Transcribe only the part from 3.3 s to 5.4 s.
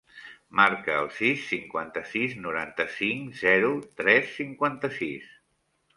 zero, tres, cinquanta-sis.